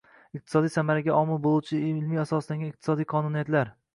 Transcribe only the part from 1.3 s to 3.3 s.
bo‘luvchi ilmiy asoslangan iqtisodiy